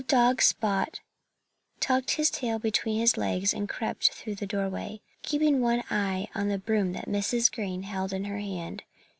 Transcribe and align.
Old 0.01 0.07
dog 0.07 0.41
Spot 0.41 0.99
tucked 1.79 2.11
his 2.15 2.31
tail 2.31 2.57
between 2.57 2.99
his 2.99 3.17
legs 3.17 3.53
and 3.53 3.69
crept 3.69 4.09
through 4.13 4.33
the 4.33 4.47
doorway, 4.47 4.99
keeping 5.21 5.61
one 5.61 5.83
eye 5.91 6.27
on 6.33 6.47
the 6.47 6.57
broom 6.57 6.93
that 6.93 7.05
Mrs. 7.05 7.51
Green 7.51 7.83
held 7.83 8.11
in 8.11 8.23
her 8.23 8.39
hand. 8.39 8.81